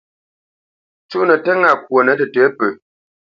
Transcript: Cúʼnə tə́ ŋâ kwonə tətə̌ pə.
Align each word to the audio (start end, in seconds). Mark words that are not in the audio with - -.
Cúʼnə 1.09 1.35
tə́ 1.43 1.53
ŋâ 1.61 1.71
kwonə 1.85 2.13
tətə̌ 2.19 2.45
pə. 2.57 2.67